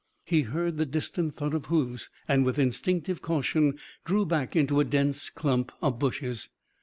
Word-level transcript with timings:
He 0.25 0.41
heard 0.41 0.77
the 0.77 0.87
distant 0.87 1.35
thud 1.35 1.53
of 1.53 1.65
hoofs 1.67 2.09
and 2.27 2.43
with 2.43 2.57
instinctive 2.57 3.21
caution 3.21 3.77
drew 4.03 4.25
back 4.25 4.55
into 4.55 4.79
a 4.79 4.83
dense 4.83 5.29
clump 5.29 5.71
of 5.79 5.99
bushes. 5.99 6.49